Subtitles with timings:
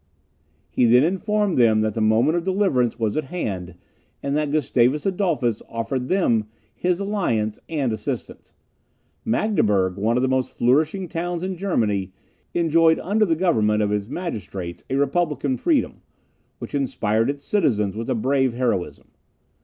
[0.71, 3.75] He then informed them that the moment of deliverance was at hand,
[4.23, 8.53] and that Gustavus Adolphus offered them his alliance and assistance.
[9.23, 12.11] Magdeburg, one of the most flourishing towns in Germany,
[12.55, 16.01] enjoyed under the government of its magistrates a republican freedom,
[16.57, 19.09] which inspired its citizens with a brave heroism.